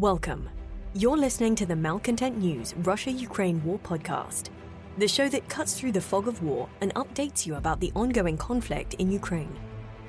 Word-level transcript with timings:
Welcome. 0.00 0.48
You're 0.94 1.18
listening 1.18 1.54
to 1.56 1.66
the 1.66 1.76
Malcontent 1.76 2.38
News 2.38 2.72
Russia 2.78 3.10
Ukraine 3.10 3.62
War 3.62 3.78
Podcast, 3.80 4.48
the 4.96 5.06
show 5.06 5.28
that 5.28 5.46
cuts 5.50 5.78
through 5.78 5.92
the 5.92 6.00
fog 6.00 6.26
of 6.26 6.42
war 6.42 6.70
and 6.80 6.94
updates 6.94 7.44
you 7.44 7.56
about 7.56 7.80
the 7.80 7.92
ongoing 7.94 8.38
conflict 8.38 8.94
in 8.94 9.12
Ukraine. 9.12 9.54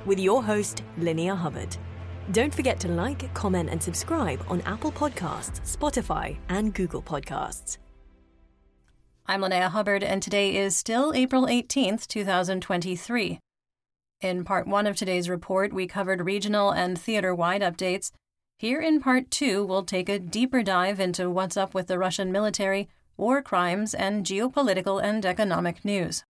With 0.05 0.17
your 0.17 0.41
host, 0.41 0.81
Linnea 0.97 1.35
Hubbard. 1.35 1.75
Don't 2.31 2.55
forget 2.55 2.79
to 2.79 2.87
like, 2.87 3.33
comment, 3.33 3.69
and 3.69 3.83
subscribe 3.83 4.41
on 4.47 4.61
Apple 4.61 4.93
Podcasts, 4.93 5.59
Spotify, 5.75 6.37
and 6.47 6.73
Google 6.73 7.01
Podcasts. 7.01 7.77
I'm 9.25 9.41
Linnea 9.41 9.67
Hubbard, 9.71 10.03
and 10.03 10.23
today 10.23 10.55
is 10.55 10.73
still 10.73 11.11
April 11.13 11.47
18th, 11.47 12.07
2023. 12.07 13.39
In 14.21 14.45
part 14.45 14.67
one 14.67 14.87
of 14.87 14.95
today's 14.95 15.27
report, 15.27 15.73
we 15.73 15.85
covered 15.85 16.25
regional 16.25 16.71
and 16.71 16.97
theater 16.97 17.35
wide 17.35 17.61
updates. 17.61 18.11
Here 18.61 18.79
in 18.79 19.01
part 19.01 19.31
two, 19.31 19.65
we'll 19.65 19.85
take 19.85 20.07
a 20.07 20.19
deeper 20.19 20.61
dive 20.61 20.99
into 20.99 21.31
what's 21.31 21.57
up 21.57 21.73
with 21.73 21.87
the 21.87 21.97
Russian 21.97 22.31
military, 22.31 22.89
war 23.17 23.41
crimes, 23.41 23.95
and 23.95 24.23
geopolitical 24.23 25.01
and 25.01 25.25
economic 25.25 25.83
news. 25.83 26.23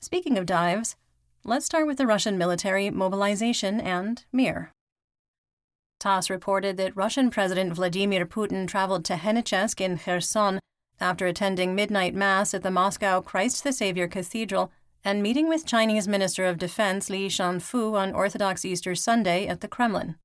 Speaking 0.00 0.38
of 0.38 0.46
dives, 0.46 0.96
let's 1.44 1.66
start 1.66 1.86
with 1.86 1.98
the 1.98 2.06
Russian 2.06 2.38
military 2.38 2.88
mobilization 2.88 3.82
and 3.82 4.24
Mir. 4.32 4.72
TASS 6.00 6.30
reported 6.30 6.78
that 6.78 6.96
Russian 6.96 7.28
President 7.28 7.74
Vladimir 7.74 8.24
Putin 8.24 8.66
traveled 8.66 9.04
to 9.04 9.16
Henichesk 9.16 9.82
in 9.82 9.98
Kherson 9.98 10.58
after 10.98 11.26
attending 11.26 11.74
midnight 11.74 12.14
mass 12.14 12.54
at 12.54 12.62
the 12.62 12.70
Moscow 12.70 13.20
Christ 13.20 13.62
the 13.62 13.74
Savior 13.74 14.08
Cathedral 14.08 14.72
and 15.04 15.22
meeting 15.22 15.50
with 15.50 15.66
Chinese 15.66 16.08
Minister 16.08 16.46
of 16.46 16.56
Defense 16.56 17.10
Li 17.10 17.28
Shanfu 17.28 17.92
on 17.92 18.14
Orthodox 18.14 18.64
Easter 18.64 18.94
Sunday 18.94 19.46
at 19.46 19.60
the 19.60 19.68
Kremlin. 19.68 20.16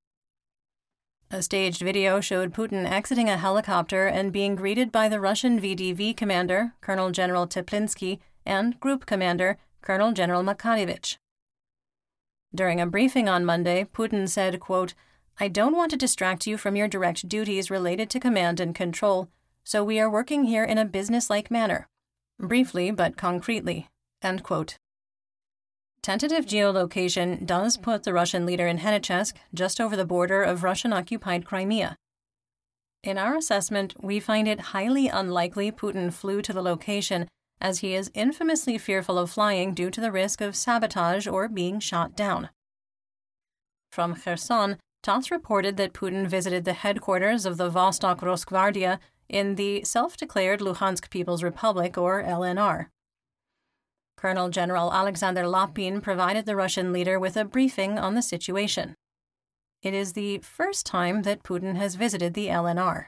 A 1.32 1.42
staged 1.42 1.80
video 1.80 2.20
showed 2.20 2.52
Putin 2.52 2.90
exiting 2.90 3.28
a 3.28 3.36
helicopter 3.36 4.08
and 4.08 4.32
being 4.32 4.56
greeted 4.56 4.90
by 4.90 5.08
the 5.08 5.20
Russian 5.20 5.60
VDV 5.60 6.16
commander, 6.16 6.74
Colonel 6.80 7.12
General 7.12 7.46
Teplinsky, 7.46 8.18
and 8.44 8.80
Group 8.80 9.06
Commander, 9.06 9.56
Colonel 9.80 10.10
General 10.10 10.42
Makarevich. 10.42 11.18
During 12.52 12.80
a 12.80 12.86
briefing 12.86 13.28
on 13.28 13.44
Monday, 13.44 13.84
Putin 13.84 14.28
said, 14.28 14.58
quote, 14.58 14.94
I 15.38 15.46
don't 15.46 15.76
want 15.76 15.92
to 15.92 15.96
distract 15.96 16.48
you 16.48 16.58
from 16.58 16.74
your 16.74 16.88
direct 16.88 17.28
duties 17.28 17.70
related 17.70 18.10
to 18.10 18.18
command 18.18 18.58
and 18.58 18.74
control, 18.74 19.28
so 19.62 19.84
we 19.84 20.00
are 20.00 20.10
working 20.10 20.44
here 20.44 20.64
in 20.64 20.78
a 20.78 20.84
business-like 20.84 21.48
manner. 21.48 21.86
Briefly 22.40 22.90
but 22.90 23.16
concretely. 23.16 23.88
End 24.20 24.42
quote. 24.42 24.78
Tentative 26.02 26.46
geolocation 26.46 27.44
does 27.44 27.76
put 27.76 28.04
the 28.04 28.12
Russian 28.12 28.46
leader 28.46 28.66
in 28.66 28.78
Henichesk, 28.78 29.34
just 29.52 29.80
over 29.80 29.96
the 29.96 30.06
border 30.06 30.42
of 30.42 30.64
Russian 30.64 30.92
occupied 30.92 31.44
Crimea. 31.44 31.96
In 33.02 33.18
our 33.18 33.36
assessment, 33.36 33.94
we 34.02 34.18
find 34.18 34.48
it 34.48 34.60
highly 34.60 35.08
unlikely 35.08 35.70
Putin 35.70 36.12
flew 36.12 36.40
to 36.42 36.52
the 36.52 36.62
location, 36.62 37.28
as 37.60 37.80
he 37.80 37.94
is 37.94 38.10
infamously 38.14 38.78
fearful 38.78 39.18
of 39.18 39.30
flying 39.30 39.74
due 39.74 39.90
to 39.90 40.00
the 40.00 40.12
risk 40.12 40.40
of 40.40 40.56
sabotage 40.56 41.26
or 41.26 41.48
being 41.48 41.80
shot 41.80 42.16
down. 42.16 42.48
From 43.92 44.14
Kherson, 44.14 44.78
TASS 45.02 45.30
reported 45.30 45.76
that 45.76 45.92
Putin 45.92 46.26
visited 46.26 46.64
the 46.64 46.72
headquarters 46.72 47.44
of 47.44 47.56
the 47.56 47.70
Vostok 47.70 48.20
Rosgvardia 48.20 48.98
in 49.28 49.54
the 49.56 49.84
self 49.84 50.16
declared 50.16 50.60
Luhansk 50.60 51.10
People's 51.10 51.42
Republic, 51.42 51.96
or 51.96 52.22
LNR. 52.22 52.86
Colonel 54.20 54.50
General 54.50 54.92
Alexander 54.92 55.48
Lapin 55.48 56.02
provided 56.02 56.44
the 56.44 56.54
Russian 56.54 56.92
leader 56.92 57.18
with 57.18 57.38
a 57.38 57.44
briefing 57.44 57.98
on 57.98 58.14
the 58.14 58.20
situation. 58.20 58.94
It 59.82 59.94
is 59.94 60.12
the 60.12 60.38
first 60.38 60.84
time 60.84 61.22
that 61.22 61.42
Putin 61.42 61.76
has 61.76 61.94
visited 61.94 62.34
the 62.34 62.48
LNR. 62.48 63.06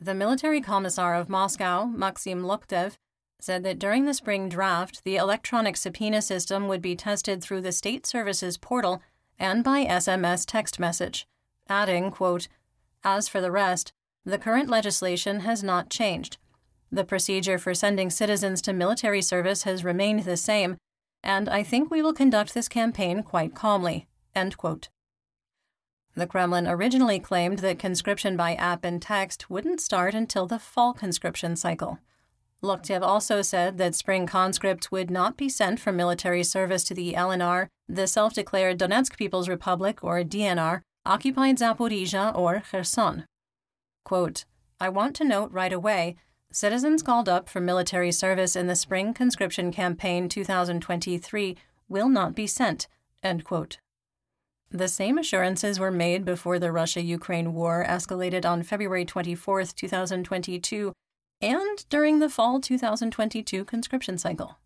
The 0.00 0.14
military 0.14 0.62
commissar 0.62 1.14
of 1.14 1.28
Moscow, 1.28 1.84
Maxim 1.84 2.44
Loktev, 2.44 2.94
said 3.38 3.62
that 3.62 3.78
during 3.78 4.06
the 4.06 4.14
spring 4.14 4.48
draft, 4.48 5.04
the 5.04 5.16
electronic 5.16 5.76
subpoena 5.76 6.22
system 6.22 6.66
would 6.66 6.80
be 6.80 6.96
tested 6.96 7.42
through 7.42 7.60
the 7.60 7.72
State 7.72 8.06
Services 8.06 8.56
portal 8.56 9.02
and 9.38 9.62
by 9.62 9.84
SMS 9.84 10.46
text 10.46 10.80
message, 10.80 11.26
adding, 11.68 12.10
quote, 12.10 12.48
As 13.04 13.28
for 13.28 13.42
the 13.42 13.52
rest, 13.52 13.92
the 14.24 14.38
current 14.38 14.70
legislation 14.70 15.40
has 15.40 15.62
not 15.62 15.90
changed. 15.90 16.38
The 16.90 17.04
procedure 17.04 17.58
for 17.58 17.74
sending 17.74 18.10
citizens 18.10 18.62
to 18.62 18.72
military 18.72 19.22
service 19.22 19.64
has 19.64 19.84
remained 19.84 20.24
the 20.24 20.36
same, 20.36 20.76
and 21.22 21.48
I 21.48 21.62
think 21.62 21.90
we 21.90 22.02
will 22.02 22.12
conduct 22.12 22.54
this 22.54 22.68
campaign 22.68 23.22
quite 23.22 23.54
calmly. 23.54 24.06
The 26.16 26.26
Kremlin 26.26 26.66
originally 26.68 27.18
claimed 27.18 27.58
that 27.60 27.78
conscription 27.78 28.36
by 28.36 28.54
app 28.54 28.84
and 28.84 29.02
text 29.02 29.50
wouldn't 29.50 29.80
start 29.80 30.14
until 30.14 30.46
the 30.46 30.58
fall 30.58 30.92
conscription 30.92 31.56
cycle. 31.56 31.98
Loktev 32.62 33.02
also 33.02 33.42
said 33.42 33.78
that 33.78 33.94
spring 33.94 34.26
conscripts 34.26 34.90
would 34.90 35.10
not 35.10 35.36
be 35.36 35.48
sent 35.48 35.78
for 35.78 35.92
military 35.92 36.42
service 36.42 36.84
to 36.84 36.94
the 36.94 37.12
LNR, 37.12 37.68
the 37.88 38.06
self 38.06 38.34
declared 38.34 38.78
Donetsk 38.78 39.16
People's 39.16 39.48
Republic, 39.48 40.02
or 40.02 40.22
DNR, 40.22 40.80
occupied 41.04 41.58
Zaporizhia 41.58 42.36
or 42.36 42.62
Kherson. 42.70 43.24
Quote, 44.04 44.44
I 44.80 44.88
want 44.88 45.16
to 45.16 45.24
note 45.24 45.52
right 45.52 45.72
away 45.72 46.16
Citizens 46.52 47.02
called 47.02 47.28
up 47.28 47.48
for 47.48 47.60
military 47.60 48.10
service 48.10 48.56
in 48.56 48.66
the 48.66 48.76
spring 48.76 49.12
conscription 49.12 49.72
campaign 49.72 50.28
2023 50.28 51.56
will 51.88 52.08
not 52.08 52.34
be 52.34 52.46
sent. 52.46 52.88
The 53.22 54.88
same 54.88 55.18
assurances 55.18 55.78
were 55.78 55.90
made 55.90 56.24
before 56.24 56.58
the 56.58 56.72
Russia 56.72 57.02
Ukraine 57.02 57.54
war 57.54 57.84
escalated 57.88 58.44
on 58.44 58.62
February 58.62 59.04
24, 59.04 59.64
2022, 59.64 60.92
and 61.40 61.88
during 61.88 62.18
the 62.18 62.28
fall 62.28 62.60
2022 62.60 63.64
conscription 63.64 64.16
cycle. 64.16 64.58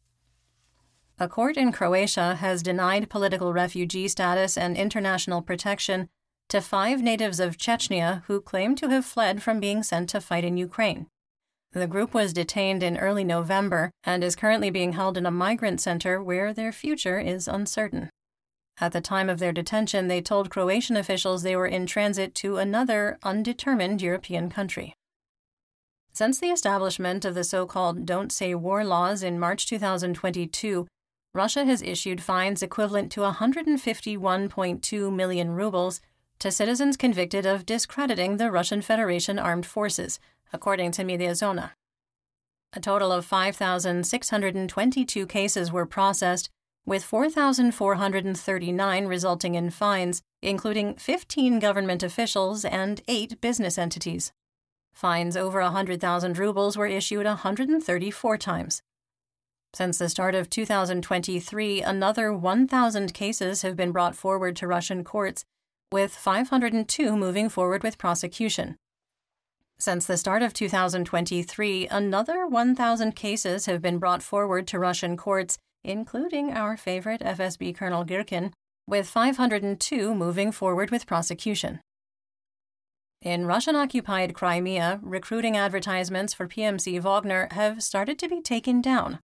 A 1.19 1.29
court 1.29 1.57
in 1.57 1.73
Croatia 1.73 2.37
has 2.37 2.63
denied 2.63 3.11
political 3.11 3.53
refugee 3.53 4.09
status 4.09 4.57
and 4.57 4.77
international 4.77 5.43
protection 5.43 6.09
to 6.49 6.61
five 6.61 7.03
natives 7.03 7.41
of 7.41 7.57
Chechnya 7.57 8.23
who 8.27 8.41
claim 8.41 8.75
to 8.77 8.89
have 8.89 9.05
fled 9.05 9.43
from 9.43 9.61
being 9.61 9.83
sent 9.83 10.09
to 10.11 10.21
fight 10.21 10.45
in 10.45 10.57
Ukraine. 10.57 11.07
The 11.73 11.87
group 11.87 12.13
was 12.13 12.33
detained 12.33 12.83
in 12.83 12.99
early 12.99 13.23
November 13.23 13.93
and 14.03 14.25
is 14.25 14.35
currently 14.35 14.71
being 14.71 14.95
held 14.95 15.17
in 15.17 15.25
a 15.25 15.31
migrant 15.31 15.81
center 15.81 16.21
where 16.21 16.53
their 16.53 16.73
future 16.73 17.21
is 17.21 17.47
uncertain. 17.47 18.11
At 18.81 18.93
the 18.93 19.01
time 19.01 19.29
of 19.29 19.39
their 19.39 19.53
detention, 19.53 20.09
they 20.09 20.21
told 20.21 20.51
Croatian 20.51 20.97
officials 20.97 21.43
they 21.43 21.55
were 21.55 21.67
in 21.67 21.87
transit 21.87 22.35
to 22.37 22.57
another 22.57 23.19
undetermined 23.23 24.03
European 24.03 24.51
country. 24.51 24.95
Since 26.13 26.41
the 26.41 26.51
establishment 26.51 27.25
of 27.25 27.35
the 27.35 27.45
so 27.45 27.67
called 27.67 28.05
Don't 28.05 28.33
Say 28.33 28.53
War 28.55 28.85
laws 28.85 29.23
in 29.23 29.39
March 29.39 29.67
2022, 29.67 30.89
Russia 31.33 31.65
has 31.65 31.83
issued 31.83 32.21
fines 32.21 32.63
equivalent 32.63 33.13
to 33.13 33.21
151.2 33.21 35.13
million 35.15 35.51
rubles 35.53 36.01
to 36.41 36.51
citizens 36.51 36.97
convicted 36.97 37.47
of 37.47 37.65
discrediting 37.65 38.39
the 38.39 38.51
Russian 38.51 38.83
Federation 38.83 39.39
armed 39.39 39.67
forces, 39.67 40.19
according 40.53 40.93
to 40.93 41.05
Mediazona. 41.05 41.73
A 42.73 42.81
total 42.81 43.11
of 43.11 43.25
5,622 43.25 45.27
cases 45.27 45.73
were 45.73 45.87
processed, 45.87 46.51
with 46.87 47.05
4,439 47.05 49.07
resulting 49.07 49.55
in 49.55 49.71
fines, 49.71 50.23
including 50.41 50.95
15 50.95 51.59
government 51.59 52.03
officials 52.03 52.65
and 52.65 53.03
8 53.09 53.41
business 53.41 53.77
entities. 53.77 54.33
Fines 54.93 55.37
over 55.37 55.61
100,000 55.61 56.39
rubles 56.39 56.77
were 56.77 56.87
issued 56.87 57.27
134 57.27 58.39
times. 58.39 58.83
Since 59.73 59.99
the 59.99 60.09
start 60.09 60.35
of 60.35 60.51
2023, 60.51 61.83
another 61.83 62.33
1,000 62.33 63.15
cases 63.15 63.63
have 63.63 63.77
been 63.77 63.93
brought 63.93 64.17
forward 64.17 64.57
to 64.57 64.67
Russian 64.67 65.05
courts, 65.05 65.45
with 65.93 66.13
502 66.13 67.17
moving 67.17 67.49
forward 67.49 67.83
with 67.83 67.99
prosecution. 67.99 68.77
Since 69.81 70.05
the 70.05 70.19
start 70.19 70.43
of 70.43 70.53
2023, 70.53 71.89
another 71.89 72.47
1,000 72.47 73.17
cases 73.17 73.65
have 73.65 73.81
been 73.81 73.97
brought 73.97 74.23
forward 74.23 74.67
to 74.67 74.79
Russian 74.79 75.17
courts, 75.17 75.57
including 75.83 76.53
our 76.53 76.77
favorite 76.77 77.23
FSB 77.23 77.75
Colonel 77.75 78.05
Girkin, 78.05 78.53
with 78.87 79.09
502 79.09 80.15
moving 80.15 80.53
forward 80.53 80.91
with 80.91 81.07
prosecution. 81.07 81.81
In 83.23 83.47
Russian 83.47 83.75
occupied 83.75 84.35
Crimea, 84.35 85.01
recruiting 85.03 85.57
advertisements 85.57 86.35
for 86.35 86.47
PMC 86.47 87.01
Wagner 87.01 87.49
have 87.53 87.83
started 87.83 88.19
to 88.19 88.29
be 88.29 88.43
taken 88.43 88.83
down. 88.83 89.19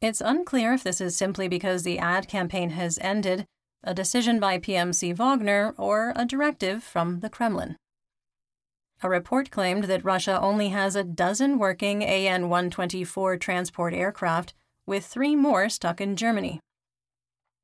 It's 0.00 0.20
unclear 0.20 0.72
if 0.72 0.82
this 0.82 1.00
is 1.00 1.16
simply 1.16 1.46
because 1.46 1.84
the 1.84 2.00
ad 2.00 2.26
campaign 2.26 2.70
has 2.70 2.98
ended, 3.00 3.46
a 3.84 3.94
decision 3.94 4.40
by 4.40 4.58
PMC 4.58 5.14
Wagner, 5.14 5.74
or 5.78 6.12
a 6.16 6.24
directive 6.24 6.82
from 6.82 7.20
the 7.20 7.30
Kremlin. 7.30 7.76
A 9.04 9.08
report 9.08 9.50
claimed 9.50 9.84
that 9.84 10.04
Russia 10.04 10.40
only 10.40 10.68
has 10.68 10.94
a 10.94 11.02
dozen 11.02 11.58
working 11.58 12.04
AN 12.04 12.48
124 12.48 13.36
transport 13.36 13.94
aircraft, 13.94 14.54
with 14.86 15.04
three 15.04 15.34
more 15.34 15.68
stuck 15.68 16.00
in 16.00 16.14
Germany. 16.14 16.60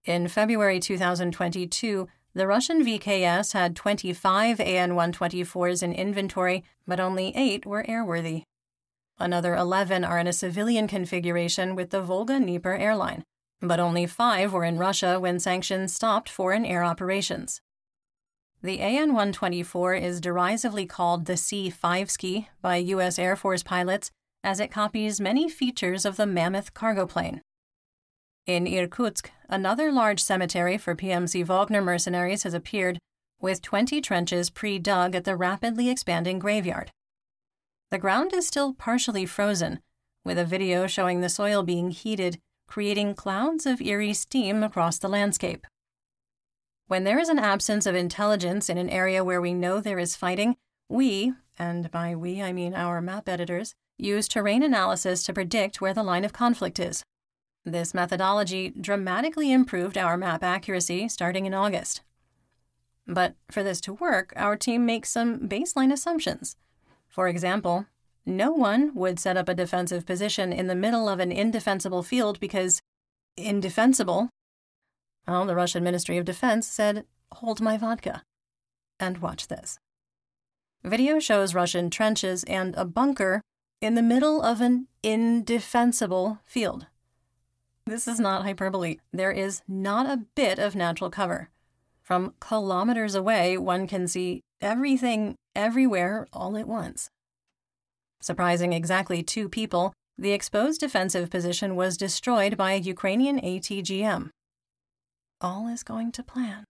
In 0.04 0.26
February 0.26 0.80
2022, 0.80 2.08
The 2.34 2.46
Russian 2.46 2.84
VKS 2.84 3.52
had 3.52 3.76
25 3.76 4.58
AN 4.58 4.90
124s 4.92 5.82
in 5.82 5.92
inventory, 5.92 6.64
but 6.88 6.98
only 6.98 7.32
eight 7.36 7.64
were 7.64 7.84
airworthy. 7.84 8.42
Another 9.20 9.54
11 9.54 10.04
are 10.04 10.18
in 10.18 10.26
a 10.26 10.32
civilian 10.32 10.88
configuration 10.88 11.76
with 11.76 11.90
the 11.90 12.02
Volga 12.02 12.38
Dnieper 12.40 12.74
airline, 12.74 13.24
but 13.60 13.78
only 13.80 14.06
five 14.06 14.52
were 14.52 14.64
in 14.64 14.78
Russia 14.78 15.20
when 15.20 15.38
sanctions 15.38 15.94
stopped 15.94 16.28
foreign 16.28 16.64
air 16.64 16.82
operations. 16.82 17.60
The 18.60 18.80
AN 18.80 19.08
124 19.14 19.94
is 19.94 20.20
derisively 20.20 20.84
called 20.84 21.26
the 21.26 21.36
C 21.36 21.70
5 21.70 22.10
ski 22.10 22.48
by 22.60 22.76
U.S. 22.76 23.16
Air 23.16 23.36
Force 23.36 23.62
pilots 23.62 24.10
as 24.42 24.58
it 24.58 24.72
copies 24.72 25.20
many 25.20 25.48
features 25.48 26.04
of 26.04 26.16
the 26.16 26.26
Mammoth 26.26 26.74
cargo 26.74 27.06
plane. 27.06 27.40
In 28.46 28.66
Irkutsk, 28.66 29.30
another 29.48 29.92
large 29.92 30.20
cemetery 30.20 30.76
for 30.76 30.96
PMC 30.96 31.44
Wagner 31.44 31.80
mercenaries 31.80 32.42
has 32.42 32.54
appeared, 32.54 32.98
with 33.40 33.62
20 33.62 34.00
trenches 34.00 34.50
pre 34.50 34.80
dug 34.80 35.14
at 35.14 35.22
the 35.22 35.36
rapidly 35.36 35.88
expanding 35.88 36.40
graveyard. 36.40 36.90
The 37.92 37.98
ground 37.98 38.32
is 38.34 38.48
still 38.48 38.74
partially 38.74 39.24
frozen, 39.24 39.78
with 40.24 40.36
a 40.36 40.44
video 40.44 40.88
showing 40.88 41.20
the 41.20 41.28
soil 41.28 41.62
being 41.62 41.90
heated, 41.90 42.38
creating 42.66 43.14
clouds 43.14 43.66
of 43.66 43.80
eerie 43.80 44.14
steam 44.14 44.64
across 44.64 44.98
the 44.98 45.08
landscape. 45.08 45.64
When 46.88 47.04
there 47.04 47.18
is 47.18 47.28
an 47.28 47.38
absence 47.38 47.84
of 47.84 47.94
intelligence 47.94 48.70
in 48.70 48.78
an 48.78 48.88
area 48.88 49.22
where 49.22 49.42
we 49.42 49.52
know 49.52 49.78
there 49.78 49.98
is 49.98 50.16
fighting, 50.16 50.56
we, 50.88 51.34
and 51.58 51.90
by 51.90 52.14
we 52.14 52.42
I 52.42 52.52
mean 52.54 52.74
our 52.74 53.02
map 53.02 53.28
editors, 53.28 53.74
use 53.98 54.26
terrain 54.26 54.62
analysis 54.62 55.22
to 55.24 55.34
predict 55.34 55.82
where 55.82 55.92
the 55.92 56.02
line 56.02 56.24
of 56.24 56.32
conflict 56.32 56.78
is. 56.78 57.04
This 57.62 57.92
methodology 57.92 58.70
dramatically 58.70 59.52
improved 59.52 59.98
our 59.98 60.16
map 60.16 60.42
accuracy 60.42 61.10
starting 61.10 61.44
in 61.44 61.52
August. 61.52 62.00
But 63.06 63.34
for 63.50 63.62
this 63.62 63.82
to 63.82 63.92
work, 63.92 64.32
our 64.34 64.56
team 64.56 64.86
makes 64.86 65.10
some 65.10 65.40
baseline 65.40 65.92
assumptions. 65.92 66.56
For 67.06 67.28
example, 67.28 67.84
no 68.24 68.50
one 68.52 68.94
would 68.94 69.18
set 69.18 69.36
up 69.36 69.48
a 69.50 69.54
defensive 69.54 70.06
position 70.06 70.54
in 70.54 70.68
the 70.68 70.74
middle 70.74 71.06
of 71.06 71.20
an 71.20 71.32
indefensible 71.32 72.02
field 72.02 72.40
because 72.40 72.80
indefensible. 73.36 74.30
Well, 75.28 75.44
the 75.44 75.54
Russian 75.54 75.84
Ministry 75.84 76.16
of 76.16 76.24
Defense 76.24 76.66
said, 76.66 77.04
Hold 77.32 77.60
my 77.60 77.76
vodka. 77.76 78.22
And 78.98 79.18
watch 79.18 79.48
this. 79.48 79.78
Video 80.82 81.18
shows 81.18 81.54
Russian 81.54 81.90
trenches 81.90 82.44
and 82.44 82.74
a 82.76 82.86
bunker 82.86 83.42
in 83.82 83.94
the 83.94 84.02
middle 84.02 84.40
of 84.40 84.62
an 84.62 84.88
indefensible 85.02 86.40
field. 86.46 86.86
This 87.84 88.08
is 88.08 88.18
not 88.18 88.42
hyperbole. 88.42 88.98
There 89.12 89.30
is 89.30 89.60
not 89.68 90.06
a 90.06 90.24
bit 90.34 90.58
of 90.58 90.74
natural 90.74 91.10
cover. 91.10 91.50
From 92.02 92.32
kilometers 92.40 93.14
away, 93.14 93.58
one 93.58 93.86
can 93.86 94.08
see 94.08 94.40
everything 94.62 95.34
everywhere 95.54 96.26
all 96.32 96.56
at 96.56 96.66
once. 96.66 97.10
Surprising 98.22 98.72
exactly 98.72 99.22
two 99.22 99.48
people, 99.48 99.92
the 100.16 100.32
exposed 100.32 100.80
defensive 100.80 101.28
position 101.28 101.76
was 101.76 101.98
destroyed 101.98 102.56
by 102.56 102.72
a 102.72 102.78
Ukrainian 102.78 103.38
ATGM. 103.40 104.30
All 105.40 105.68
is 105.68 105.84
going 105.84 106.10
to 106.12 106.22
plan. 106.24 106.64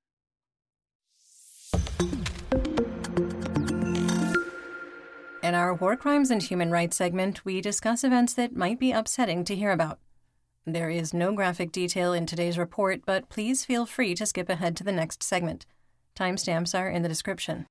In 5.42 5.54
our 5.54 5.72
War 5.72 5.96
Crimes 5.96 6.30
and 6.30 6.42
Human 6.42 6.70
Rights 6.70 6.94
segment, 6.94 7.46
we 7.46 7.62
discuss 7.62 8.04
events 8.04 8.34
that 8.34 8.54
might 8.54 8.78
be 8.78 8.92
upsetting 8.92 9.42
to 9.44 9.56
hear 9.56 9.70
about. 9.70 9.98
There 10.66 10.90
is 10.90 11.14
no 11.14 11.32
graphic 11.32 11.72
detail 11.72 12.12
in 12.12 12.26
today's 12.26 12.58
report, 12.58 13.00
but 13.06 13.30
please 13.30 13.64
feel 13.64 13.86
free 13.86 14.14
to 14.16 14.26
skip 14.26 14.50
ahead 14.50 14.76
to 14.76 14.84
the 14.84 14.92
next 14.92 15.22
segment. 15.22 15.64
Timestamps 16.14 16.78
are 16.78 16.90
in 16.90 17.00
the 17.00 17.08
description. 17.08 17.64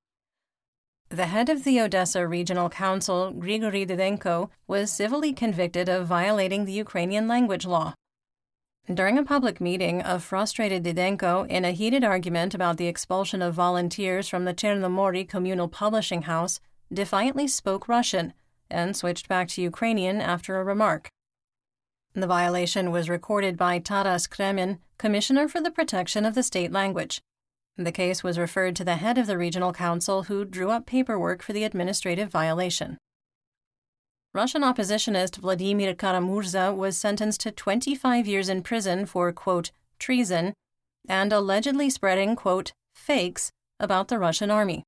The 1.09 1.27
head 1.27 1.49
of 1.49 1.63
the 1.63 1.79
Odessa 1.79 2.27
Regional 2.27 2.69
Council, 2.69 3.29
Grigory 3.31 3.85
Didenko, 3.85 4.49
was 4.65 4.91
civilly 4.91 5.31
convicted 5.31 5.89
of 5.89 6.07
violating 6.07 6.65
the 6.65 6.73
Ukrainian 6.73 7.27
language 7.27 7.67
law. 7.67 7.93
During 8.93 9.17
a 9.17 9.25
public 9.25 9.59
meeting, 9.59 10.01
a 10.05 10.17
frustrated 10.17 10.83
Didenko, 10.83 11.45
in 11.49 11.65
a 11.65 11.73
heated 11.73 12.05
argument 12.05 12.53
about 12.53 12.77
the 12.77 12.87
expulsion 12.87 13.41
of 13.41 13.53
volunteers 13.53 14.29
from 14.29 14.45
the 14.45 14.53
Chernomorye 14.53 15.27
communal 15.27 15.67
publishing 15.67 16.21
house, 16.21 16.61
defiantly 16.91 17.49
spoke 17.49 17.89
Russian 17.89 18.31
and 18.69 18.95
switched 18.95 19.27
back 19.27 19.49
to 19.49 19.61
Ukrainian 19.61 20.21
after 20.21 20.57
a 20.57 20.63
remark. 20.63 21.09
The 22.13 22.27
violation 22.27 22.91
was 22.91 23.09
recorded 23.09 23.57
by 23.57 23.79
Taras 23.79 24.25
Kremin, 24.25 24.79
Commissioner 24.97 25.49
for 25.49 25.59
the 25.59 25.69
Protection 25.69 26.25
of 26.25 26.33
the 26.33 26.41
State 26.41 26.71
Language. 26.71 27.19
The 27.75 27.91
case 27.91 28.23
was 28.23 28.39
referred 28.39 28.77
to 28.77 28.85
the 28.85 28.95
head 28.95 29.17
of 29.17 29.27
the 29.27 29.37
regional 29.37 29.73
council, 29.73 30.23
who 30.23 30.45
drew 30.45 30.69
up 30.69 30.85
paperwork 30.85 31.43
for 31.43 31.51
the 31.51 31.65
administrative 31.65 32.29
violation. 32.29 32.97
Russian 34.37 34.61
oppositionist 34.61 35.37
Vladimir 35.37 35.95
Kara-Murza 35.95 36.71
was 36.71 36.95
sentenced 36.95 37.39
to 37.39 37.49
25 37.49 38.27
years 38.27 38.49
in 38.49 38.61
prison 38.61 39.07
for, 39.07 39.31
quote, 39.31 39.71
treason 39.97 40.53
and 41.09 41.33
allegedly 41.33 41.89
spreading, 41.89 42.35
quote, 42.35 42.71
fakes 42.93 43.49
about 43.79 44.09
the 44.09 44.19
Russian 44.19 44.51
army. 44.51 44.83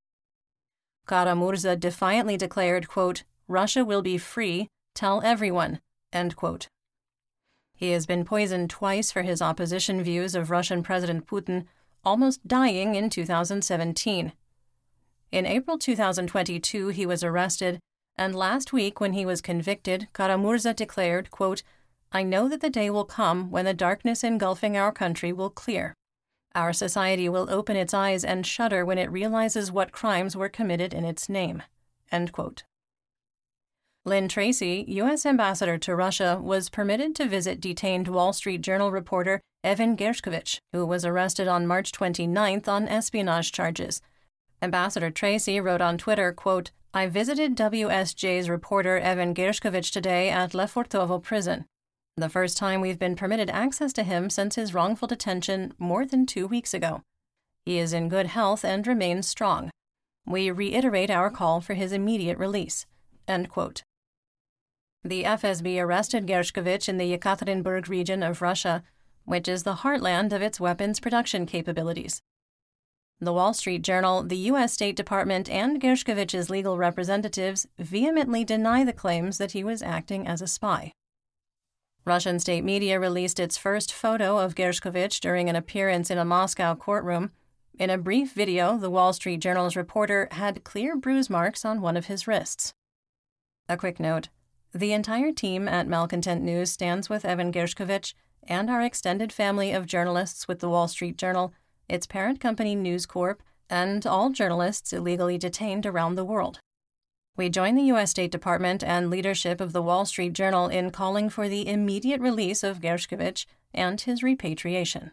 Kara-Murza 1.08 1.80
defiantly 1.80 2.38
declared, 2.38 2.88
quote, 2.88 3.24
Russia 3.48 3.84
will 3.84 4.04
be 4.04 4.20
free, 4.20 4.68
tell 4.94 5.20
everyone, 5.24 5.80
end 6.14 6.36
quote. 6.36 6.68
He 7.76 7.90
has 7.90 8.06
been 8.06 8.26
poisoned 8.26 8.70
twice 8.70 9.12
for 9.12 9.24
his 9.24 9.42
opposition 9.42 10.04
views 10.04 10.36
of 10.36 10.52
Russian 10.52 10.84
President 10.84 11.26
Putin, 11.26 11.66
almost 12.06 12.48
dying 12.48 12.94
in 12.94 13.10
2017. 13.10 14.32
In 15.32 15.46
April 15.48 15.80
2022, 15.80 16.90
he 16.90 17.08
was 17.08 17.24
arrested, 17.24 17.80
and 18.20 18.36
last 18.36 18.74
week, 18.74 19.00
when 19.00 19.14
he 19.14 19.26
was 19.26 19.42
convicted, 19.42 20.10
Kara-Murza 20.14 20.76
declared, 20.76 21.32
quote, 21.32 21.64
I 22.12 22.22
know 22.22 22.50
that 22.50 22.60
the 22.60 22.70
day 22.70 22.90
will 22.90 23.06
come 23.06 23.50
when 23.50 23.64
the 23.64 23.74
darkness 23.74 24.26
engulfing 24.26 24.76
our 24.76 24.92
country 24.92 25.32
will 25.32 25.50
clear. 25.50 25.94
Our 26.54 26.74
society 26.74 27.30
will 27.30 27.50
open 27.50 27.78
its 27.78 27.94
eyes 27.94 28.26
and 28.26 28.46
shudder 28.46 28.84
when 28.84 28.98
it 28.98 29.10
realizes 29.10 29.72
what 29.72 29.94
crimes 29.94 30.36
were 30.36 30.50
committed 30.50 30.94
in 30.94 31.06
its 31.06 31.30
name. 31.30 31.64
End 32.12 32.34
quote. 32.34 32.64
Lynn 34.04 34.28
Tracy, 34.28 34.84
U.S. 34.90 35.26
ambassador 35.26 35.78
to 35.78 35.96
Russia, 35.96 36.40
was 36.42 36.70
permitted 36.70 37.16
to 37.16 37.26
visit 37.26 37.62
detained 37.62 38.10
Wall 38.10 38.34
Street 38.34 38.62
Journal 38.62 38.92
reporter 38.92 39.40
Evan 39.64 39.96
Gershkovich, 39.96 40.60
who 40.74 40.86
was 40.86 41.06
arrested 41.06 41.48
on 41.48 41.68
March 41.68 41.94
29th 41.94 42.68
on 42.68 42.90
espionage 42.90 43.54
charges. 43.54 44.02
Ambassador 44.62 45.10
Tracy 45.10 45.62
wrote 45.62 45.82
on 45.82 45.98
Twitter, 45.98 46.34
quote, 46.34 46.72
I 46.92 47.06
visited 47.06 47.56
WSJ's 47.56 48.50
reporter 48.50 48.98
Evan 48.98 49.36
Gershkovich 49.36 49.92
today 49.92 50.32
at 50.32 50.54
Lefortovo 50.54 51.22
prison. 51.22 51.66
The 52.18 52.30
first 52.30 52.58
time 52.58 52.82
we've 52.82 52.98
been 52.98 53.16
permitted 53.16 53.52
access 53.52 53.94
to 53.94 54.02
him 54.02 54.32
since 54.32 54.56
his 54.56 54.74
wrongful 54.74 55.08
detention 55.08 55.74
more 55.78 56.04
than 56.04 56.26
two 56.26 56.48
weeks 56.48 56.74
ago. 56.74 57.04
He 57.64 57.78
is 57.78 57.94
in 57.94 58.10
good 58.10 58.26
health 58.26 58.66
and 58.66 58.88
remains 58.88 59.28
strong. 59.28 59.70
We 60.26 60.50
reiterate 60.50 61.12
our 61.12 61.30
call 61.30 61.62
for 61.62 61.76
his 61.76 61.92
immediate 61.92 62.40
release. 62.40 62.88
The 63.28 65.24
FSB 65.24 65.80
arrested 65.80 66.26
Gershkovich 66.26 66.90
in 66.90 66.98
the 66.98 67.16
Yekaterinburg 67.16 67.88
region 67.88 68.24
of 68.24 68.42
Russia, 68.42 68.84
which 69.26 69.48
is 69.48 69.62
the 69.62 69.76
heartland 69.76 70.34
of 70.34 70.42
its 70.42 70.60
weapons 70.60 71.00
production 71.00 71.46
capabilities. 71.46 72.24
The 73.22 73.34
Wall 73.34 73.54
Street 73.54 73.82
Journal, 73.82 74.24
the 74.24 74.38
U.S. 74.38 74.72
State 74.72 74.96
Department, 74.96 75.50
and 75.50 75.82
Gershkovich's 75.82 76.50
legal 76.50 76.78
representatives 76.78 77.68
vehemently 77.78 78.46
deny 78.46 78.86
the 78.86 78.94
claims 78.94 79.38
that 79.40 79.52
he 79.52 79.62
was 79.62 79.82
acting 79.82 80.26
as 80.26 80.42
a 80.42 80.48
spy. 80.48 80.94
Russian 82.06 82.40
state 82.40 82.64
media 82.64 82.98
released 82.98 83.38
its 83.38 83.58
first 83.58 83.92
photo 83.92 84.38
of 84.38 84.56
Gershkovich 84.56 85.20
during 85.20 85.50
an 85.50 85.58
appearance 85.58 86.10
in 86.10 86.18
a 86.18 86.24
Moscow 86.24 86.76
courtroom. 86.76 87.32
In 87.78 87.90
a 87.90 87.98
brief 87.98 88.32
video, 88.32 88.78
the 88.78 88.90
Wall 88.90 89.12
Street 89.12 89.42
Journal's 89.42 89.76
reporter 89.76 90.30
had 90.32 90.64
clear 90.64 90.96
bruise 90.96 91.30
marks 91.30 91.66
on 91.66 91.82
one 91.82 91.98
of 91.98 92.06
his 92.06 92.26
wrists. 92.26 92.74
A 93.68 93.76
quick 93.76 94.00
note 94.00 94.30
the 94.74 94.94
entire 94.94 95.32
team 95.32 95.68
at 95.68 95.88
Malcontent 95.88 96.44
News 96.44 96.72
stands 96.72 97.10
with 97.10 97.26
Evan 97.26 97.52
Gershkovich 97.52 98.14
and 98.44 98.70
our 98.70 98.82
extended 98.82 99.34
family 99.34 99.72
of 99.72 99.88
journalists 99.88 100.48
with 100.48 100.60
the 100.60 100.70
Wall 100.70 100.88
Street 100.88 101.18
Journal, 101.18 101.54
its 101.90 102.06
parent 102.06 102.40
company 102.40 102.76
News 102.76 103.06
Corp, 103.06 103.42
and 103.70 104.06
all 104.06 104.30
journalists 104.30 104.94
illegally 104.94 105.38
detained 105.38 105.86
around 105.86 106.16
the 106.16 106.26
world. 106.26 106.60
We 107.36 107.50
join 107.50 107.76
the 107.76 107.84
U.S. 107.84 108.12
State 108.12 108.32
Department 108.32 108.84
and 108.84 109.10
leadership 109.10 109.62
of 109.62 109.72
the 109.72 109.82
Wall 109.82 110.06
Street 110.06 110.34
Journal 110.34 110.68
in 110.68 110.92
calling 110.92 111.30
for 111.30 111.48
the 111.48 111.68
immediate 111.68 112.20
release 112.20 112.64
of 112.64 112.82
Gershkovich 112.82 113.46
and 113.74 114.02
his 114.02 114.22
repatriation. 114.22 115.12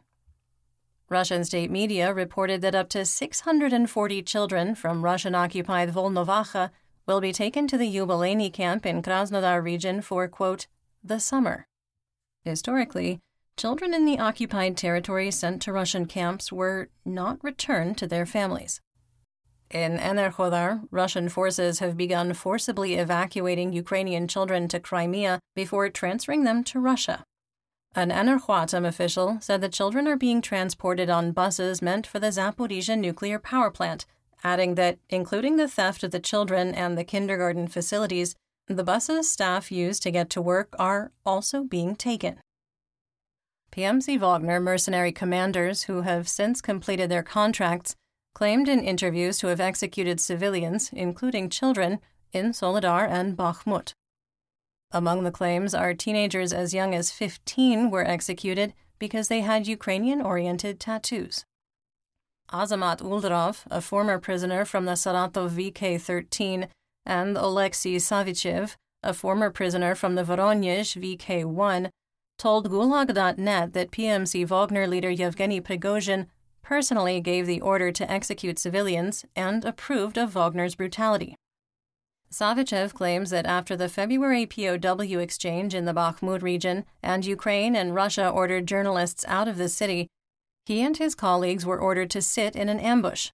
Russian 1.09 1.45
state 1.45 1.71
media 1.71 2.13
reported 2.13 2.63
that 2.63 2.75
up 2.75 2.89
to 2.89 3.05
640 3.05 4.23
children 4.23 4.75
from 4.75 5.05
Russian 5.05 5.37
occupied 5.37 5.93
Volnovacha 5.93 6.71
will 7.07 7.21
be 7.21 7.33
taken 7.33 7.69
to 7.69 7.79
the 7.79 7.95
Yubileyny 7.95 8.53
camp 8.53 8.85
in 8.85 9.03
Krasnodar 9.03 9.63
region 9.63 10.03
for, 10.03 10.27
quote, 10.27 10.67
the 11.05 11.21
summer. 11.21 11.69
Historically, 12.45 13.21
children 13.57 13.95
in 13.95 14.05
the 14.05 14.19
occupied 14.19 14.77
territory 14.77 15.31
sent 15.31 15.63
to 15.63 15.73
Russian 15.73 16.07
camps 16.07 16.53
were 16.53 16.89
not 17.05 17.43
returned 17.43 17.97
to 17.99 18.07
their 18.07 18.27
families. 18.27 18.81
In 19.71 19.99
Enerhodar, 19.99 20.83
Russian 20.91 21.29
forces 21.29 21.81
have 21.81 21.97
begun 21.97 22.35
forcibly 22.35 22.95
evacuating 22.95 23.73
Ukrainian 23.73 24.29
children 24.29 24.69
to 24.69 24.79
Crimea 24.79 25.41
before 25.57 25.89
transferring 25.89 26.45
them 26.45 26.63
to 26.65 26.79
Russia. 26.79 27.25
An 27.95 28.11
Enerhoatom 28.11 28.87
official 28.87 29.39
said 29.41 29.61
the 29.61 29.69
children 29.69 30.07
are 30.07 30.17
being 30.17 30.43
transported 30.43 31.09
on 31.09 31.33
buses 31.33 31.81
meant 31.81 32.07
for 32.07 32.21
the 32.21 32.29
Zaporizhia 32.29 32.97
nuclear 32.97 33.39
power 33.39 33.71
plant, 33.71 34.05
adding 34.45 34.75
that, 34.75 34.99
including 35.09 35.57
the 35.57 35.67
theft 35.67 36.05
of 36.05 36.11
the 36.11 36.21
children 36.21 36.75
and 36.75 36.97
the 36.97 37.05
kindergarten 37.05 37.67
facilities, 37.67 38.35
the 38.69 38.85
buses 38.85 39.31
staff 39.31 39.73
use 39.73 39.99
to 40.01 40.11
get 40.11 40.29
to 40.31 40.43
work 40.43 40.77
are 40.79 41.11
also 41.25 41.65
being 41.65 41.97
taken. 41.97 42.39
PMC 43.77 44.19
Wagner 44.19 44.59
mercenary 44.59 45.13
commanders 45.13 45.83
who 45.83 46.01
have 46.01 46.29
since 46.29 46.63
completed 46.63 47.11
their 47.11 47.23
contracts 47.23 47.95
claimed 48.35 48.71
in 48.71 48.81
interviews 48.81 49.37
to 49.39 49.49
have 49.49 49.61
executed 49.61 50.19
civilians, 50.19 50.91
including 50.95 51.51
children, 51.51 51.99
in 52.33 52.53
Soledar 52.53 53.07
and 53.07 53.37
Bakhmut. 53.37 53.93
Among 54.93 55.25
the 55.25 55.31
claims 55.31 55.75
are 55.75 55.93
teenagers 55.93 56.55
as 56.55 56.73
young 56.73 56.95
as 56.95 57.11
15 57.11 57.91
were 57.91 58.07
executed 58.07 58.73
because 58.99 59.29
they 59.29 59.43
had 59.43 59.67
Ukrainian 59.67 60.23
oriented 60.23 60.81
tattoos. 60.81 61.45
Azamat 62.51 63.03
Uldurov, 63.03 63.65
a 63.71 63.83
former 63.83 64.19
prisoner 64.19 64.65
from 64.65 64.87
the 64.87 64.93
Saratov 64.93 65.51
VK 65.51 66.01
13, 66.01 66.69
and 67.05 67.37
Oleksiy 67.37 67.97
Savichev, 67.97 68.77
a 69.03 69.13
former 69.13 69.51
prisoner 69.51 69.95
from 69.95 70.15
the 70.15 70.25
Voronezh 70.25 70.97
VK 70.97 71.45
1, 71.45 71.91
told 72.39 72.71
Gulag.net 72.71 73.73
that 73.73 73.91
PMC 73.91 74.47
Wagner 74.47 74.87
leader 74.87 75.11
Yevgeny 75.11 75.61
Prigozhin 75.61 76.27
personally 76.63 77.21
gave 77.21 77.47
the 77.47 77.61
order 77.61 77.93
to 77.93 78.11
execute 78.11 78.59
civilians 78.59 79.25
and 79.35 79.65
approved 79.65 80.19
of 80.19 80.35
Wagner's 80.35 80.75
brutality. 80.75 81.37
Savichev 82.31 82.93
claims 82.93 83.31
that 83.31 83.47
after 83.47 83.77
the 83.77 83.89
February 83.89 84.47
POW 84.47 85.19
exchange 85.21 85.75
in 85.75 85.85
the 85.85 85.95
Bakhmut 85.95 86.43
region 86.43 86.85
and 87.03 87.25
Ukraine 87.25 87.77
and 87.77 87.95
Russia 87.95 88.29
ordered 88.29 88.67
journalists 88.67 89.25
out 89.29 89.47
of 89.47 89.59
the 89.59 89.69
city, 89.69 90.09
he 90.65 90.83
and 90.83 90.97
his 90.97 91.15
colleagues 91.15 91.65
were 91.65 91.79
ordered 91.79 92.11
to 92.11 92.21
sit 92.21 92.57
in 92.57 92.69
an 92.69 92.81
ambush. 92.81 93.31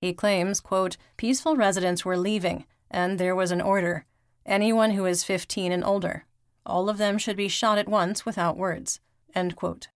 He 0.00 0.14
claims, 0.14 0.60
quote, 0.60 0.96
peaceful 1.16 1.56
residents 1.56 2.04
were 2.04 2.16
leaving, 2.16 2.64
and 2.90 3.18
there 3.18 3.36
was 3.36 3.50
an 3.50 3.60
order 3.60 4.06
anyone 4.46 4.90
who 4.90 5.06
is 5.06 5.24
15 5.24 5.72
and 5.72 5.84
older. 5.84 6.26
All 6.66 6.88
of 6.88 6.98
them 6.98 7.18
should 7.18 7.36
be 7.36 7.48
shot 7.48 7.78
at 7.78 7.88
once 7.88 8.24
without 8.24 8.56
words. 8.56 9.00
End 9.34 9.56
quote. 9.56 9.88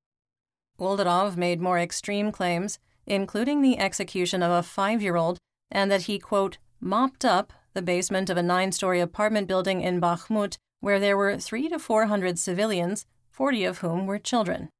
Uldurov 0.78 1.37
made 1.37 1.61
more 1.61 1.78
extreme 1.78 2.32
claims, 2.32 2.78
including 3.06 3.62
the 3.62 3.78
execution 3.78 4.42
of 4.42 4.50
a 4.50 4.62
five 4.62 5.00
year 5.00 5.16
old 5.16 5.38
and 5.70 5.90
that 5.90 6.02
he, 6.02 6.18
quote, 6.18 6.58
mopped 6.80 7.25
up 7.25 7.52
the 7.75 7.82
basement 7.82 8.30
of 8.30 8.37
a 8.37 8.42
nine 8.42 8.73
story 8.73 9.00
apartment 9.00 9.49
building 9.49 9.80
in 9.80 10.00
Bakhmut 10.00 10.56
where 10.80 11.00
there 11.00 11.16
were 11.16 11.38
three 11.38 11.68
to 11.68 11.78
four 11.78 12.06
hundred 12.06 12.38
civilians, 12.38 13.06
40 13.30 13.64
of 13.64 13.78
whom 13.78 14.06
were 14.06 14.18
children. 14.18 14.70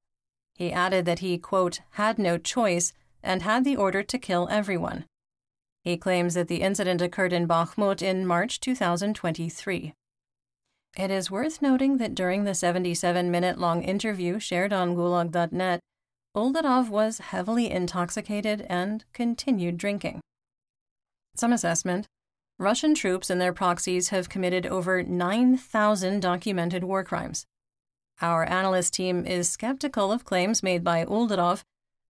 He 0.55 0.73
added 0.73 1.05
that 1.05 1.19
he, 1.19 1.39
quote, 1.39 1.81
had 1.93 2.19
no 2.19 2.39
choice 2.39 2.93
and 3.23 3.43
had 3.43 3.65
the 3.65 3.77
order 3.77 4.03
to 4.03 4.19
kill 4.19 4.49
everyone. 4.51 5.05
He 5.83 5.97
claims 5.97 6.35
that 6.35 6.49
the 6.49 6.63
incident 6.63 7.03
occurred 7.03 7.33
in 7.33 7.47
Bakhmut 7.47 8.03
in 8.03 8.27
March 8.27 8.61
2023. 8.61 9.95
It 10.97 11.11
is 11.11 11.31
worth 11.31 11.61
noting 11.61 11.99
that 11.99 12.15
during 12.15 12.45
the 12.45 12.55
77 12.55 13.31
minute 13.31 13.59
long 13.59 13.83
interview 13.83 14.39
shared 14.39 14.73
on 14.73 14.97
Gulag.net, 14.97 15.81
Uldurov 16.35 16.89
was 16.89 17.19
heavily 17.19 17.71
intoxicated 17.71 18.65
and 18.71 19.05
continued 19.13 19.77
drinking. 19.77 20.21
Some 21.35 21.53
assessment 21.53 22.07
Russian 22.59 22.95
troops 22.95 23.29
and 23.29 23.39
their 23.39 23.53
proxies 23.53 24.09
have 24.09 24.31
committed 24.31 24.65
over 24.65 25.03
9,000 25.03 26.21
documented 26.21 26.83
war 26.83 27.05
crimes. 27.05 27.45
Our 28.23 28.45
analyst 28.45 28.95
team 28.95 29.27
is 29.27 29.51
skeptical 29.51 30.11
of 30.11 30.25
claims 30.25 30.63
made 30.63 30.83
by 30.83 31.05
Uldurov, 31.05 31.61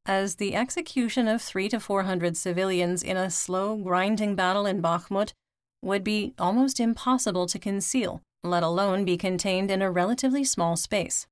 as 0.05 0.37
the 0.37 0.55
execution 0.55 1.27
of 1.27 1.43
three 1.43 1.69
to 1.71 1.81
400 1.81 2.37
civilians 2.37 3.03
in 3.03 3.17
a 3.17 3.33
slow, 3.33 3.77
grinding 3.77 4.37
battle 4.37 4.65
in 4.65 4.81
Bakhmut 4.81 5.33
would 5.83 6.05
be 6.05 6.35
almost 6.39 6.79
impossible 6.79 7.47
to 7.47 7.59
conceal 7.59 8.23
let 8.43 8.63
alone 8.63 9.05
be 9.05 9.17
contained 9.17 9.71
in 9.71 9.83
a 9.83 9.91
relatively 9.91 10.45
small 10.45 10.77
space. 10.77 11.27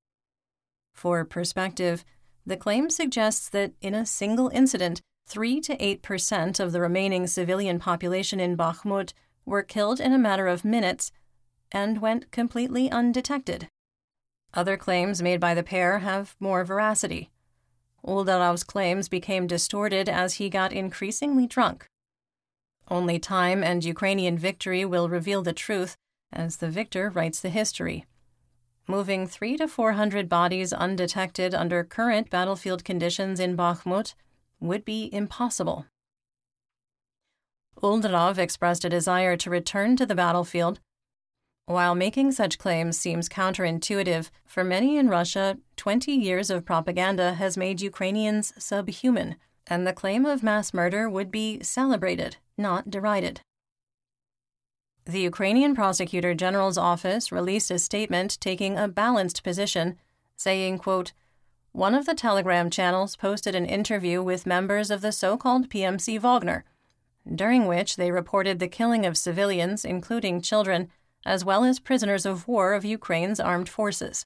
For 0.92 1.24
perspective, 1.24 2.04
the 2.46 2.56
claim 2.56 2.90
suggests 2.90 3.48
that 3.50 3.72
in 3.80 3.94
a 3.94 4.06
single 4.06 4.48
incident, 4.50 5.00
3 5.26 5.60
to 5.62 5.76
8% 5.76 6.60
of 6.60 6.72
the 6.72 6.80
remaining 6.80 7.26
civilian 7.26 7.78
population 7.78 8.40
in 8.40 8.56
Bakhmut 8.56 9.12
were 9.46 9.62
killed 9.62 10.00
in 10.00 10.12
a 10.12 10.18
matter 10.18 10.46
of 10.46 10.64
minutes 10.64 11.10
and 11.72 12.00
went 12.00 12.30
completely 12.30 12.90
undetected. 12.90 13.68
Other 14.52 14.76
claims 14.76 15.22
made 15.22 15.40
by 15.40 15.54
the 15.54 15.62
pair 15.62 16.00
have 16.00 16.36
more 16.38 16.64
veracity. 16.64 17.30
Uldurov's 18.06 18.64
claims 18.64 19.08
became 19.08 19.46
distorted 19.46 20.08
as 20.08 20.34
he 20.34 20.48
got 20.50 20.72
increasingly 20.72 21.46
drunk. 21.46 21.86
Only 22.88 23.18
time 23.18 23.64
and 23.64 23.82
Ukrainian 23.82 24.36
victory 24.36 24.84
will 24.84 25.08
reveal 25.08 25.42
the 25.42 25.54
truth, 25.54 25.96
as 26.34 26.58
the 26.58 26.68
victor 26.68 27.08
writes 27.10 27.40
the 27.40 27.48
history. 27.48 28.04
Moving 28.86 29.26
three 29.26 29.56
to 29.56 29.66
four 29.66 29.92
hundred 29.92 30.28
bodies 30.28 30.72
undetected 30.72 31.54
under 31.54 31.84
current 31.84 32.28
battlefield 32.28 32.84
conditions 32.84 33.40
in 33.40 33.56
Bakhmut 33.56 34.14
would 34.60 34.84
be 34.84 35.08
impossible. 35.12 35.86
Uldurov 37.82 38.38
expressed 38.38 38.84
a 38.84 38.88
desire 38.88 39.36
to 39.36 39.50
return 39.50 39.96
to 39.96 40.06
the 40.06 40.14
battlefield. 40.14 40.80
While 41.66 41.94
making 41.94 42.32
such 42.32 42.58
claims 42.58 42.98
seems 42.98 43.28
counterintuitive, 43.28 44.30
for 44.44 44.64
many 44.64 44.98
in 44.98 45.08
Russia, 45.08 45.56
20 45.76 46.12
years 46.12 46.50
of 46.50 46.66
propaganda 46.66 47.34
has 47.34 47.56
made 47.56 47.80
Ukrainians 47.80 48.52
subhuman, 48.58 49.36
and 49.66 49.86
the 49.86 49.94
claim 49.94 50.26
of 50.26 50.42
mass 50.42 50.74
murder 50.74 51.08
would 51.08 51.30
be 51.30 51.62
celebrated, 51.62 52.36
not 52.58 52.90
derided. 52.90 53.40
The 55.06 55.20
Ukrainian 55.20 55.74
Prosecutor 55.74 56.34
General's 56.34 56.78
office 56.78 57.30
released 57.30 57.70
a 57.70 57.78
statement 57.78 58.40
taking 58.40 58.78
a 58.78 58.88
balanced 58.88 59.42
position, 59.42 59.98
saying, 60.34 60.78
quote, 60.78 61.12
One 61.72 61.94
of 61.94 62.06
the 62.06 62.14
Telegram 62.14 62.70
channels 62.70 63.14
posted 63.14 63.54
an 63.54 63.66
interview 63.66 64.22
with 64.22 64.46
members 64.46 64.90
of 64.90 65.02
the 65.02 65.12
so 65.12 65.36
called 65.36 65.68
PMC 65.68 66.18
Wagner, 66.18 66.64
during 67.32 67.66
which 67.66 67.96
they 67.96 68.10
reported 68.10 68.58
the 68.58 68.68
killing 68.68 69.04
of 69.04 69.18
civilians, 69.18 69.84
including 69.84 70.40
children, 70.40 70.88
as 71.26 71.44
well 71.44 71.64
as 71.64 71.80
prisoners 71.80 72.24
of 72.24 72.48
war 72.48 72.72
of 72.72 72.84
Ukraine's 72.84 73.40
armed 73.40 73.68
forces. 73.68 74.24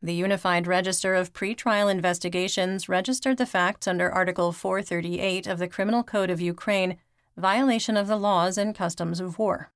The 0.00 0.14
Unified 0.14 0.68
Register 0.68 1.16
of 1.16 1.32
Pretrial 1.32 1.90
Investigations 1.90 2.88
registered 2.88 3.38
the 3.38 3.46
facts 3.46 3.88
under 3.88 4.08
Article 4.08 4.52
438 4.52 5.48
of 5.48 5.58
the 5.58 5.66
Criminal 5.66 6.04
Code 6.04 6.30
of 6.30 6.40
Ukraine 6.40 6.96
violation 7.38 7.96
of 7.96 8.06
the 8.06 8.16
laws 8.16 8.58
and 8.58 8.74
customs 8.74 9.20
of 9.20 9.38
war. 9.38 9.70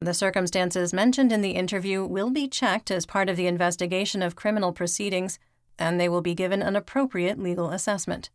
The 0.00 0.14
circumstances 0.14 0.92
mentioned 0.92 1.32
in 1.32 1.40
the 1.40 1.52
interview 1.52 2.04
will 2.04 2.30
be 2.30 2.46
checked 2.46 2.90
as 2.90 3.06
part 3.06 3.28
of 3.28 3.36
the 3.36 3.46
investigation 3.46 4.22
of 4.22 4.36
criminal 4.36 4.72
proceedings, 4.72 5.38
and 5.78 5.98
they 5.98 6.08
will 6.08 6.20
be 6.20 6.34
given 6.34 6.62
an 6.62 6.76
appropriate 6.76 7.38
legal 7.38 7.70
assessment. 7.70 8.30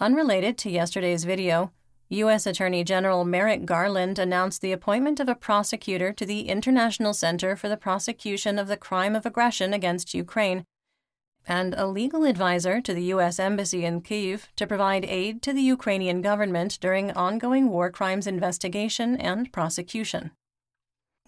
Unrelated 0.00 0.56
to 0.58 0.70
yesterday's 0.70 1.24
video, 1.24 1.70
U.S. 2.08 2.46
Attorney 2.46 2.84
General 2.84 3.24
Merrick 3.24 3.64
Garland 3.64 4.18
announced 4.18 4.60
the 4.60 4.72
appointment 4.72 5.20
of 5.20 5.28
a 5.28 5.34
prosecutor 5.34 6.12
to 6.12 6.26
the 6.26 6.48
International 6.48 7.14
Center 7.14 7.56
for 7.56 7.68
the 7.68 7.76
Prosecution 7.76 8.58
of 8.58 8.68
the 8.68 8.76
Crime 8.76 9.14
of 9.14 9.24
Aggression 9.24 9.72
against 9.72 10.12
Ukraine 10.14 10.64
and 11.46 11.74
a 11.74 11.86
legal 11.86 12.24
advisor 12.24 12.80
to 12.80 12.94
the 12.94 13.04
U.S. 13.04 13.38
Embassy 13.38 13.84
in 13.84 14.00
Kyiv 14.00 14.46
to 14.56 14.66
provide 14.66 15.04
aid 15.04 15.42
to 15.42 15.52
the 15.52 15.62
Ukrainian 15.62 16.22
government 16.22 16.78
during 16.80 17.10
ongoing 17.12 17.68
war 17.68 17.90
crimes 17.90 18.26
investigation 18.26 19.16
and 19.16 19.52
prosecution. 19.52 20.30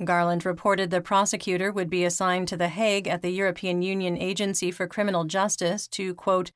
Garland 0.03 0.45
reported 0.45 0.91
the 0.91 1.01
prosecutor 1.01 1.71
would 1.71 1.89
be 1.89 2.05
assigned 2.05 2.49
to 2.49 2.57
The 2.57 2.69
Hague 2.69 3.07
at 3.07 3.23
the 3.23 3.31
European 3.31 3.83
Union 3.83 4.19
Agency 4.19 4.71
for 4.71 4.89
Criminal 4.89 5.25
Justice 5.25 5.87
to, 5.89 6.15
quote, 6.15 6.51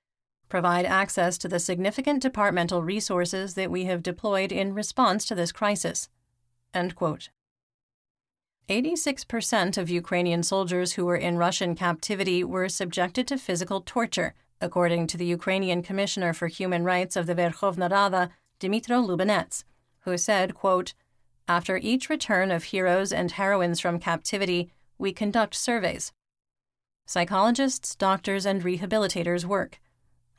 provide 0.48 0.86
access 0.86 1.38
to 1.38 1.48
the 1.48 1.60
significant 1.60 2.22
departmental 2.22 2.82
resources 2.82 3.54
that 3.54 3.70
we 3.70 3.84
have 3.84 4.02
deployed 4.02 4.50
in 4.50 4.74
response 4.74 5.24
to 5.26 5.34
this 5.34 5.52
crisis. 5.52 6.08
End 6.74 6.96
quote. 6.96 7.28
86% 8.68 9.78
of 9.78 9.88
Ukrainian 9.88 10.42
soldiers 10.42 10.92
who 10.92 11.06
were 11.06 11.16
in 11.16 11.38
Russian 11.38 11.74
captivity 11.74 12.44
were 12.44 12.68
subjected 12.68 13.26
to 13.28 13.38
physical 13.38 13.80
torture, 13.80 14.34
according 14.60 15.06
to 15.06 15.16
the 15.16 15.24
Ukrainian 15.24 15.82
Commissioner 15.82 16.34
for 16.34 16.48
Human 16.48 16.84
Rights 16.84 17.16
of 17.16 17.26
the 17.26 17.34
Verkhovna 17.34 17.90
Rada, 17.90 18.30
Dmytro 18.60 19.02
Lubinets, 19.06 19.64
who 20.00 20.18
said, 20.18 20.54
quote, 20.54 20.92
After 21.48 21.78
each 21.78 22.10
return 22.10 22.50
of 22.50 22.64
heroes 22.64 23.10
and 23.10 23.32
heroines 23.32 23.80
from 23.80 23.98
captivity, 23.98 24.70
we 24.98 25.12
conduct 25.12 25.54
surveys. 25.54 26.12
Psychologists, 27.06 27.94
doctors, 27.94 28.44
and 28.44 28.62
rehabilitators 28.62 29.46
work. 29.46 29.80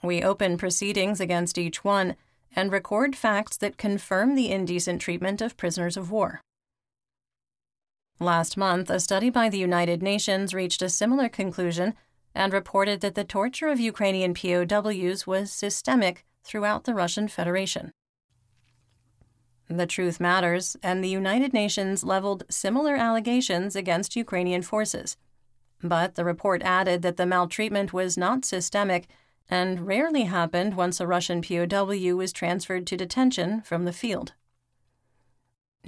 We 0.03 0.21
open 0.21 0.59
proceedings 0.59 1.19
against 1.19 1.57
each 1.57 1.83
one 1.83 2.15
and 2.55 2.71
record 2.71 3.15
facts 3.15 3.57
that 3.57 3.77
confirm 3.77 4.35
the 4.35 4.51
indecent 4.51 5.01
treatment 5.01 5.41
of 5.41 5.57
prisoners 5.57 5.97
of 5.97 6.11
war. 6.11 6.41
Last 8.21 8.57
month, 8.57 8.89
a 8.89 8.99
study 8.99 9.29
by 9.29 9.47
the 9.47 9.57
United 9.57 10.03
Nations 10.03 10.53
reached 10.53 10.81
a 10.81 10.89
similar 10.89 11.29
conclusion 11.29 11.93
and 12.35 12.51
reported 12.51 12.99
that 12.99 13.15
the 13.15 13.23
torture 13.23 13.69
of 13.69 13.79
Ukrainian 13.79 14.33
POWs 14.33 15.25
was 15.25 15.53
systemic 15.53 16.25
throughout 16.43 16.83
the 16.83 16.93
Russian 16.93 17.29
Federation. 17.29 17.93
The 19.69 19.87
Truth 19.87 20.19
Matters 20.19 20.75
and 20.83 21.01
the 21.01 21.09
United 21.09 21.53
Nations 21.53 22.03
leveled 22.03 22.43
similar 22.49 22.95
allegations 22.95 23.73
against 23.75 24.17
Ukrainian 24.17 24.63
forces. 24.63 25.15
But 25.81 26.15
the 26.15 26.25
report 26.25 26.61
added 26.63 27.03
that 27.03 27.15
the 27.15 27.25
maltreatment 27.25 27.93
was 27.93 28.17
not 28.17 28.43
systemic 28.43 29.07
and 29.49 29.87
rarely 29.87 30.23
happened 30.23 30.75
once 30.75 30.99
a 30.99 31.07
Russian 31.07 31.41
POW 31.41 32.15
was 32.17 32.33
transferred 32.33 32.85
to 32.87 32.97
detention 32.97 33.61
from 33.61 33.85
the 33.85 33.93
field. 33.93 34.33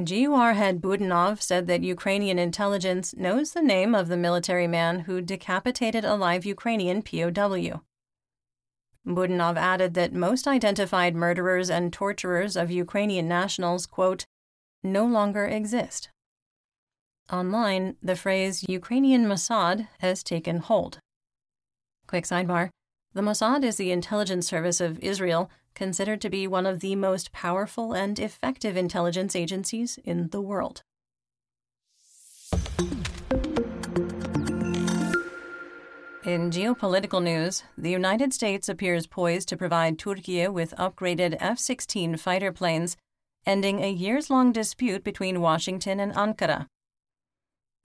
GUR 0.03 0.53
head 0.53 0.81
Budanov 0.81 1.41
said 1.41 1.67
that 1.67 1.83
Ukrainian 1.83 2.39
intelligence 2.39 3.13
knows 3.15 3.51
the 3.51 3.61
name 3.61 3.93
of 3.93 4.07
the 4.07 4.17
military 4.17 4.67
man 4.67 5.01
who 5.01 5.21
decapitated 5.21 6.03
a 6.03 6.15
live 6.15 6.45
Ukrainian 6.45 7.01
POW. 7.01 7.81
Budanov 9.05 9.57
added 9.57 9.93
that 9.95 10.13
most 10.13 10.47
identified 10.47 11.15
murderers 11.15 11.69
and 11.69 11.91
torturers 11.91 12.55
of 12.55 12.71
Ukrainian 12.71 13.27
nationals, 13.27 13.85
quote, 13.85 14.25
no 14.83 15.05
longer 15.05 15.45
exist. 15.45 16.09
Online, 17.31 17.95
the 18.01 18.15
phrase 18.15 18.65
Ukrainian 18.67 19.25
Mossad 19.25 19.87
has 19.99 20.23
taken 20.23 20.57
hold. 20.57 20.99
Quick 22.07 22.25
sidebar 22.25 22.69
the 23.13 23.21
Mossad 23.21 23.63
is 23.63 23.75
the 23.75 23.91
intelligence 23.91 24.47
service 24.47 24.79
of 24.79 24.99
Israel, 24.99 25.49
considered 25.73 26.21
to 26.21 26.29
be 26.29 26.47
one 26.47 26.65
of 26.65 26.79
the 26.79 26.95
most 26.95 27.31
powerful 27.31 27.93
and 27.93 28.19
effective 28.19 28.77
intelligence 28.77 29.35
agencies 29.35 29.99
in 30.03 30.29
the 30.29 30.41
world. 30.41 30.83
In 36.23 36.51
geopolitical 36.51 37.21
news, 37.21 37.63
the 37.77 37.89
United 37.89 38.31
States 38.33 38.69
appears 38.69 39.07
poised 39.07 39.49
to 39.49 39.57
provide 39.57 39.97
Turkey 39.97 40.47
with 40.47 40.73
upgraded 40.77 41.35
F 41.39 41.59
16 41.59 42.15
fighter 42.17 42.51
planes, 42.51 42.95
ending 43.45 43.83
a 43.83 43.91
years 43.91 44.29
long 44.29 44.51
dispute 44.51 45.03
between 45.03 45.41
Washington 45.41 45.99
and 45.99 46.13
Ankara. 46.13 46.67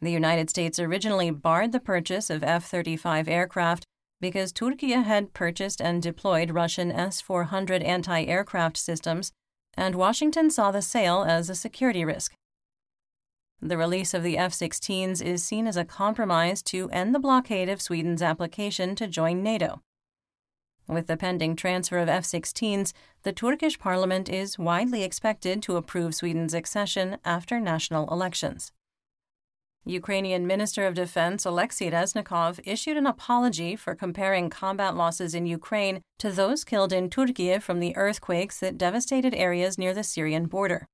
The 0.00 0.12
United 0.12 0.50
States 0.50 0.78
originally 0.78 1.30
barred 1.30 1.72
the 1.72 1.80
purchase 1.80 2.28
of 2.28 2.44
F 2.44 2.66
35 2.66 3.26
aircraft 3.26 3.86
because 4.20 4.52
Turkey 4.52 4.92
had 4.92 5.34
purchased 5.34 5.80
and 5.80 6.02
deployed 6.02 6.50
Russian 6.50 6.90
S 6.90 7.20
400 7.20 7.82
anti 7.82 8.24
aircraft 8.24 8.76
systems, 8.76 9.32
and 9.74 9.94
Washington 9.94 10.50
saw 10.50 10.70
the 10.70 10.82
sale 10.82 11.24
as 11.24 11.50
a 11.50 11.54
security 11.54 12.04
risk. 12.04 12.32
The 13.60 13.78
release 13.78 14.12
of 14.14 14.22
the 14.22 14.36
F 14.36 14.52
16s 14.52 15.22
is 15.22 15.42
seen 15.42 15.66
as 15.66 15.76
a 15.76 15.84
compromise 15.84 16.62
to 16.64 16.90
end 16.90 17.14
the 17.14 17.18
blockade 17.18 17.68
of 17.68 17.80
Sweden's 17.80 18.22
application 18.22 18.94
to 18.96 19.06
join 19.06 19.42
NATO. 19.42 19.80
With 20.86 21.08
the 21.08 21.16
pending 21.16 21.56
transfer 21.56 21.98
of 21.98 22.08
F 22.08 22.24
16s, 22.24 22.92
the 23.22 23.32
Turkish 23.32 23.78
parliament 23.78 24.28
is 24.28 24.58
widely 24.58 25.02
expected 25.02 25.62
to 25.62 25.76
approve 25.76 26.14
Sweden's 26.14 26.54
accession 26.54 27.18
after 27.24 27.58
national 27.58 28.08
elections. 28.12 28.72
Ukrainian 29.88 30.48
Minister 30.48 30.84
of 30.84 30.94
Defense 30.94 31.44
Alexei 31.44 31.92
Reznikov 31.92 32.58
issued 32.64 32.96
an 32.96 33.06
apology 33.06 33.76
for 33.76 33.94
comparing 33.94 34.50
combat 34.50 34.96
losses 34.96 35.32
in 35.32 35.46
Ukraine 35.46 36.02
to 36.18 36.32
those 36.32 36.64
killed 36.64 36.92
in 36.92 37.08
Turkey 37.08 37.56
from 37.60 37.78
the 37.78 37.96
earthquakes 37.96 38.58
that 38.58 38.76
devastated 38.76 39.32
areas 39.32 39.78
near 39.78 39.94
the 39.94 40.02
Syrian 40.02 40.46
border. 40.46 40.88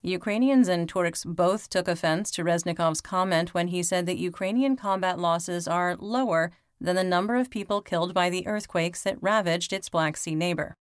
Ukrainians 0.00 0.66
and 0.66 0.88
Turks 0.88 1.26
both 1.26 1.68
took 1.68 1.88
offense 1.88 2.30
to 2.30 2.42
Reznikov's 2.42 3.02
comment 3.02 3.52
when 3.52 3.68
he 3.68 3.82
said 3.82 4.06
that 4.06 4.16
Ukrainian 4.16 4.76
combat 4.76 5.18
losses 5.18 5.68
are 5.68 5.94
lower 5.96 6.52
than 6.80 6.96
the 6.96 7.04
number 7.04 7.36
of 7.36 7.50
people 7.50 7.82
killed 7.82 8.14
by 8.14 8.30
the 8.30 8.46
earthquakes 8.46 9.02
that 9.02 9.22
ravaged 9.22 9.74
its 9.74 9.90
Black 9.90 10.16
Sea 10.16 10.34
neighbor. 10.34 10.74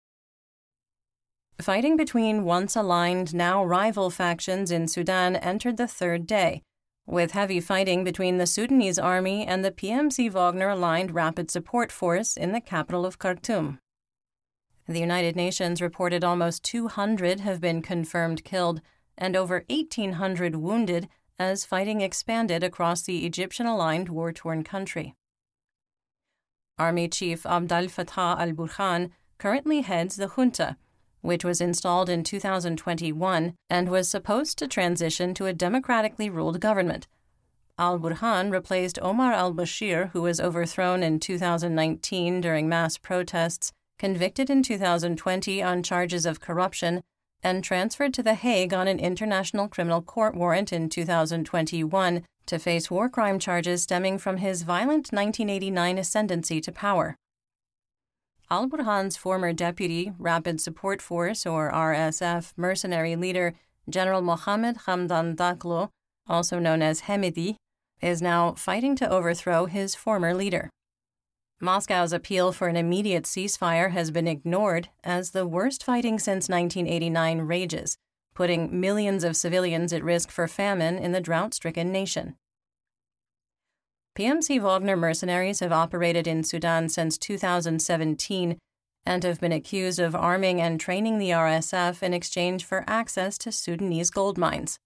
Fighting 1.60 1.96
between 1.96 2.44
once 2.44 2.76
aligned, 2.76 3.34
now 3.34 3.64
rival 3.64 4.08
factions 4.08 4.70
in 4.70 4.86
Sudan 4.86 5.34
entered 5.34 5.78
the 5.78 5.88
third 5.88 6.24
day 6.24 6.62
with 7.08 7.32
heavy 7.32 7.58
fighting 7.58 8.04
between 8.04 8.36
the 8.36 8.46
Sudanese 8.46 8.98
army 8.98 9.46
and 9.46 9.64
the 9.64 9.70
PMC 9.70 10.30
Wagner 10.30 10.68
aligned 10.68 11.14
Rapid 11.14 11.50
Support 11.50 11.90
Force 11.90 12.36
in 12.36 12.52
the 12.52 12.60
capital 12.60 13.06
of 13.06 13.18
Khartoum. 13.18 13.78
The 14.86 15.00
United 15.00 15.34
Nations 15.34 15.80
reported 15.80 16.22
almost 16.22 16.62
200 16.64 17.40
have 17.40 17.62
been 17.62 17.80
confirmed 17.80 18.44
killed 18.44 18.82
and 19.16 19.34
over 19.34 19.64
1,800 19.70 20.56
wounded 20.56 21.08
as 21.38 21.64
fighting 21.64 22.02
expanded 22.02 22.62
across 22.62 23.02
the 23.02 23.24
Egyptian 23.24 23.66
aligned 23.66 24.10
war 24.10 24.30
torn 24.30 24.62
country. 24.62 25.14
Army 26.78 27.08
Chief 27.08 27.46
Abdel 27.46 27.86
Fattah 27.86 28.38
al 28.38 28.52
Burhan 28.52 29.10
currently 29.38 29.80
heads 29.80 30.16
the 30.16 30.28
junta 30.28 30.76
which 31.20 31.44
was 31.44 31.60
installed 31.60 32.08
in 32.08 32.22
2021 32.24 33.54
and 33.68 33.88
was 33.88 34.08
supposed 34.08 34.58
to 34.58 34.68
transition 34.68 35.34
to 35.34 35.46
a 35.46 35.52
democratically 35.52 36.30
ruled 36.30 36.60
government. 36.60 37.06
Al 37.78 37.98
Burhan 37.98 38.50
replaced 38.50 38.98
Omar 39.00 39.32
al 39.32 39.54
Bashir, 39.54 40.10
who 40.10 40.22
was 40.22 40.40
overthrown 40.40 41.02
in 41.02 41.20
2019 41.20 42.40
during 42.40 42.68
mass 42.68 42.98
protests, 42.98 43.72
convicted 43.98 44.50
in 44.50 44.62
2020 44.62 45.62
on 45.62 45.82
charges 45.82 46.26
of 46.26 46.40
corruption, 46.40 47.02
and 47.42 47.62
transferred 47.62 48.12
to 48.14 48.22
The 48.22 48.34
Hague 48.34 48.74
on 48.74 48.88
an 48.88 48.98
International 48.98 49.68
Criminal 49.68 50.02
Court 50.02 50.34
warrant 50.34 50.72
in 50.72 50.88
2021 50.88 52.24
to 52.46 52.58
face 52.58 52.90
war 52.90 53.08
crime 53.08 53.38
charges 53.38 53.82
stemming 53.82 54.18
from 54.18 54.38
his 54.38 54.62
violent 54.62 55.12
1989 55.12 55.98
ascendancy 55.98 56.60
to 56.60 56.72
power. 56.72 57.16
Al 58.50 58.66
Burhan's 58.66 59.18
former 59.18 59.52
deputy, 59.52 60.12
Rapid 60.18 60.58
Support 60.58 61.02
Force, 61.02 61.44
or 61.44 61.70
RSF, 61.70 62.54
mercenary 62.56 63.14
leader, 63.14 63.54
General 63.90 64.22
Mohammed 64.22 64.78
Hamdan 64.86 65.36
Daglo, 65.36 65.90
also 66.26 66.58
known 66.58 66.80
as 66.80 67.02
Hemedti, 67.02 67.56
is 68.00 68.22
now 68.22 68.54
fighting 68.54 68.96
to 68.96 69.10
overthrow 69.10 69.66
his 69.66 69.94
former 69.94 70.32
leader. 70.32 70.70
Moscow's 71.60 72.14
appeal 72.14 72.50
for 72.52 72.68
an 72.68 72.76
immediate 72.76 73.24
ceasefire 73.24 73.90
has 73.90 74.10
been 74.10 74.26
ignored 74.26 74.88
as 75.04 75.32
the 75.32 75.46
worst 75.46 75.84
fighting 75.84 76.18
since 76.18 76.48
1989 76.48 77.40
rages, 77.40 77.98
putting 78.32 78.80
millions 78.80 79.24
of 79.24 79.36
civilians 79.36 79.92
at 79.92 80.02
risk 80.02 80.30
for 80.30 80.48
famine 80.48 80.96
in 80.96 81.12
the 81.12 81.20
drought 81.20 81.52
stricken 81.52 81.92
nation. 81.92 82.34
PMC 84.18 84.60
Wagner 84.60 84.96
mercenaries 84.96 85.60
have 85.60 85.70
operated 85.70 86.26
in 86.26 86.42
Sudan 86.42 86.88
since 86.88 87.16
2017 87.18 88.58
and 89.06 89.22
have 89.22 89.40
been 89.40 89.52
accused 89.52 90.00
of 90.00 90.16
arming 90.16 90.60
and 90.60 90.80
training 90.80 91.18
the 91.18 91.30
RSF 91.30 92.02
in 92.02 92.12
exchange 92.12 92.64
for 92.64 92.82
access 92.88 93.38
to 93.38 93.52
Sudanese 93.52 94.10
gold 94.10 94.36
mines. 94.36 94.80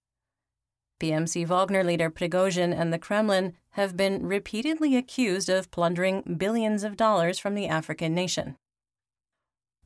PMC 0.99 1.47
Wagner 1.47 1.83
leader 1.83 2.11
Prigozhin 2.11 2.79
and 2.79 2.93
the 2.93 2.99
Kremlin 2.99 3.53
have 3.71 3.97
been 3.97 4.23
repeatedly 4.23 4.95
accused 4.95 5.49
of 5.49 5.71
plundering 5.71 6.35
billions 6.37 6.83
of 6.83 6.95
dollars 6.95 7.39
from 7.39 7.55
the 7.55 7.67
African 7.67 8.13
nation. 8.13 8.55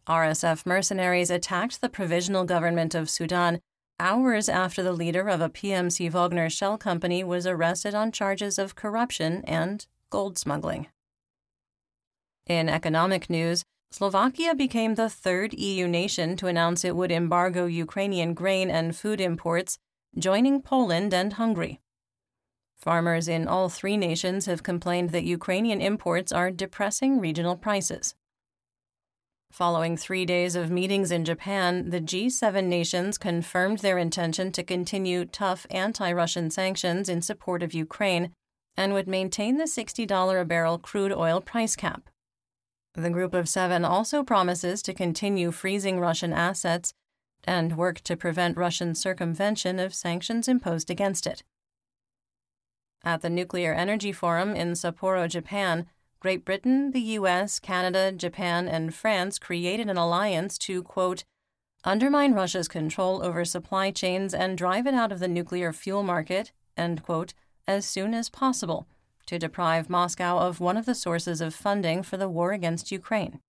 RSF 0.09 0.65
mercenaries 0.65 1.29
attacked 1.29 1.79
the 1.79 1.87
provisional 1.87 2.43
government 2.43 2.93
of 2.93 3.09
Sudan 3.09 3.61
hours 3.99 4.47
after 4.47 4.83
the 4.83 4.93
leader 4.93 5.27
of 5.27 5.41
a 5.41 5.49
PMC 5.49 6.09
Wagner 6.09 6.49
shell 6.49 6.77
company 6.77 7.23
was 7.23 7.47
arrested 7.47 7.95
on 7.95 8.11
charges 8.11 8.57
of 8.57 8.75
corruption 8.75 9.43
and 9.45 9.85
gold 10.09 10.37
smuggling. 10.37 10.87
In 12.45 12.69
economic 12.69 13.29
news, 13.29 13.63
Slovakia 13.91 14.53
became 14.53 14.95
the 14.95 15.09
third 15.09 15.53
EU 15.53 15.87
nation 15.87 16.35
to 16.37 16.47
announce 16.47 16.83
it 16.83 16.95
would 16.95 17.11
embargo 17.11 17.65
Ukrainian 17.65 18.33
grain 18.33 18.69
and 18.69 18.95
food 18.95 19.21
imports, 19.21 19.79
joining 20.17 20.61
Poland 20.61 21.13
and 21.13 21.33
Hungary. 21.33 21.79
Farmers 22.77 23.27
in 23.27 23.47
all 23.47 23.69
three 23.69 23.97
nations 23.97 24.45
have 24.45 24.61
complained 24.61 25.09
that 25.09 25.23
Ukrainian 25.23 25.81
imports 25.81 26.31
are 26.31 26.51
depressing 26.51 27.19
regional 27.19 27.55
prices. 27.55 28.13
Following 29.51 29.97
three 29.97 30.25
days 30.25 30.55
of 30.55 30.69
meetings 30.69 31.11
in 31.11 31.25
Japan, 31.25 31.89
the 31.89 32.01
G7 32.01 32.65
nations 32.65 33.17
confirmed 33.17 33.79
their 33.79 33.97
intention 33.97 34.51
to 34.51 34.63
continue 34.63 35.25
tough 35.25 35.65
anti 35.71 36.11
Russian 36.11 36.49
sanctions 36.51 37.09
in 37.09 37.21
support 37.21 37.63
of 37.63 37.73
Ukraine 37.73 38.31
and 38.75 38.93
would 38.93 39.07
maintain 39.07 39.57
the 39.57 39.63
$60 39.63 40.41
a 40.41 40.45
barrel 40.45 40.77
crude 40.77 41.11
oil 41.11 41.41
price 41.41 41.75
cap. 41.75 42.09
The 42.93 43.09
Group 43.09 43.33
of 43.33 43.49
Seven 43.49 43.83
also 43.83 44.23
promises 44.23 44.81
to 44.83 44.93
continue 44.93 45.51
freezing 45.51 45.99
Russian 45.99 46.33
assets 46.33 46.93
and 47.43 47.77
work 47.77 48.01
to 48.01 48.17
prevent 48.17 48.57
Russian 48.57 48.93
circumvention 48.93 49.79
of 49.79 49.93
sanctions 49.93 50.47
imposed 50.47 50.89
against 50.91 51.25
it. 51.25 51.43
At 53.03 53.21
the 53.21 53.29
Nuclear 53.29 53.73
Energy 53.73 54.11
Forum 54.11 54.55
in 54.55 54.73
Sapporo, 54.73 55.29
Japan, 55.29 55.87
Great 56.19 56.43
Britain, 56.43 56.91
the 56.91 57.01
US, 57.01 57.59
Canada, 57.59 58.11
Japan, 58.11 58.67
and 58.67 58.93
France 58.93 59.37
created 59.37 59.89
an 59.89 59.97
alliance 59.97 60.57
to, 60.59 60.81
quote, 60.83 61.23
undermine 61.83 62.33
Russia's 62.33 62.67
control 62.67 63.23
over 63.23 63.45
supply 63.45 63.91
chains 63.91 64.33
and 64.33 64.57
drive 64.57 64.87
it 64.87 64.93
out 64.93 65.11
of 65.11 65.19
the 65.19 65.27
nuclear 65.27 65.71
fuel 65.71 66.03
market, 66.03 66.51
end 66.75 67.03
quote, 67.03 67.33
as 67.67 67.85
soon 67.85 68.13
as 68.13 68.29
possible 68.29 68.87
to 69.27 69.37
deprive 69.37 69.89
Moscow 69.89 70.39
of 70.39 70.59
one 70.59 70.77
of 70.77 70.85
the 70.85 70.95
sources 70.95 71.39
of 71.41 71.53
funding 71.53 72.01
for 72.01 72.17
the 72.17 72.29
war 72.29 72.51
against 72.51 72.91
Ukraine. 72.91 73.39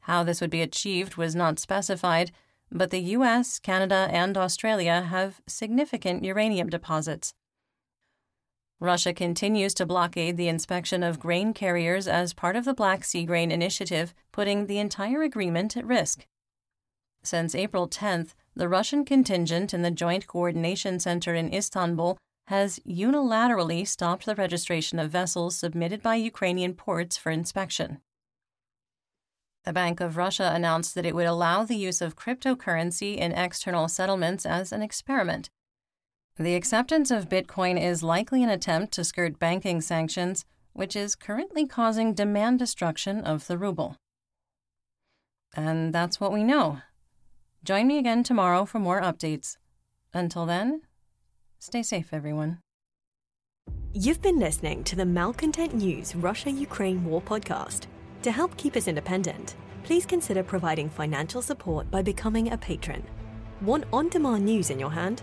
How 0.00 0.24
this 0.24 0.40
would 0.40 0.50
be 0.50 0.62
achieved 0.62 1.16
was 1.16 1.34
not 1.34 1.58
specified, 1.58 2.32
but 2.70 2.90
the 2.90 3.00
US, 3.00 3.58
Canada, 3.58 4.08
and 4.10 4.36
Australia 4.36 5.02
have 5.02 5.40
significant 5.46 6.24
uranium 6.24 6.68
deposits. 6.68 7.34
Russia 8.84 9.12
continues 9.12 9.74
to 9.74 9.86
blockade 9.86 10.36
the 10.36 10.48
inspection 10.48 11.02
of 11.02 11.18
grain 11.18 11.52
carriers 11.52 12.06
as 12.06 12.32
part 12.32 12.54
of 12.54 12.64
the 12.64 12.74
Black 12.74 13.04
Sea 13.04 13.24
Grain 13.24 13.50
Initiative, 13.50 14.14
putting 14.30 14.66
the 14.66 14.78
entire 14.78 15.22
agreement 15.22 15.76
at 15.76 15.86
risk. 15.86 16.26
Since 17.22 17.54
April 17.54 17.88
10th, 17.88 18.34
the 18.54 18.68
Russian 18.68 19.04
contingent 19.04 19.72
in 19.74 19.82
the 19.82 19.90
Joint 19.90 20.26
Coordination 20.26 21.00
Center 21.00 21.34
in 21.34 21.52
Istanbul 21.52 22.18
has 22.48 22.78
unilaterally 22.80 23.86
stopped 23.86 24.26
the 24.26 24.34
registration 24.34 24.98
of 24.98 25.10
vessels 25.10 25.56
submitted 25.56 26.02
by 26.02 26.16
Ukrainian 26.16 26.74
ports 26.74 27.16
for 27.16 27.30
inspection. 27.30 28.00
The 29.64 29.72
Bank 29.72 30.00
of 30.00 30.18
Russia 30.18 30.52
announced 30.54 30.94
that 30.94 31.06
it 31.06 31.14
would 31.14 31.26
allow 31.26 31.64
the 31.64 31.76
use 31.76 32.02
of 32.02 32.16
cryptocurrency 32.16 33.16
in 33.16 33.32
external 33.32 33.88
settlements 33.88 34.44
as 34.44 34.72
an 34.72 34.82
experiment. 34.82 35.48
The 36.36 36.54
acceptance 36.54 37.10
of 37.10 37.28
Bitcoin 37.28 37.80
is 37.80 38.02
likely 38.02 38.42
an 38.42 38.48
attempt 38.48 38.92
to 38.94 39.04
skirt 39.04 39.38
banking 39.38 39.80
sanctions, 39.80 40.44
which 40.72 40.96
is 40.96 41.14
currently 41.14 41.66
causing 41.66 42.14
demand 42.14 42.58
destruction 42.58 43.20
of 43.20 43.46
the 43.46 43.56
ruble. 43.56 43.96
And 45.56 45.92
that's 45.92 46.18
what 46.18 46.32
we 46.32 46.42
know. 46.42 46.78
Join 47.62 47.86
me 47.86 47.98
again 47.98 48.24
tomorrow 48.24 48.64
for 48.64 48.80
more 48.80 49.00
updates. 49.00 49.56
Until 50.12 50.46
then, 50.46 50.82
Stay 51.64 51.82
safe, 51.82 52.12
everyone. 52.12 52.58
You've 53.94 54.20
been 54.20 54.38
listening 54.38 54.84
to 54.84 54.96
the 54.96 55.06
Malcontent 55.06 55.72
News 55.72 56.14
Russia 56.14 56.50
Ukraine 56.50 57.02
War 57.06 57.22
podcast. 57.22 57.86
To 58.20 58.30
help 58.30 58.54
keep 58.58 58.76
us 58.76 58.86
independent, 58.86 59.54
please 59.82 60.04
consider 60.04 60.42
providing 60.42 60.90
financial 60.90 61.40
support 61.40 61.90
by 61.90 62.02
becoming 62.02 62.52
a 62.52 62.58
patron. 62.58 63.02
Want 63.62 63.84
on 63.94 64.10
demand 64.10 64.44
news 64.44 64.68
in 64.68 64.78
your 64.78 64.90
hand? 64.90 65.22